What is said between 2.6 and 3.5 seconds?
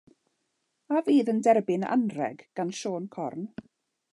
gan Siôn Corn?